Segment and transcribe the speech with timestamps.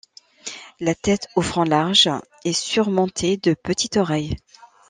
[0.79, 2.09] La tête, au front large,
[2.43, 4.35] est surmontée de petites oreilles.